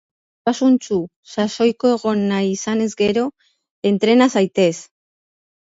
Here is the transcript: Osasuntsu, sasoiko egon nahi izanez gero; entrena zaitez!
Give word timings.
Osasuntsu, 0.51 0.95
sasoiko 1.33 1.91
egon 1.99 2.25
nahi 2.33 2.49
izanez 2.55 2.89
gero; 3.03 3.29
entrena 3.93 4.31
zaitez! 4.39 4.75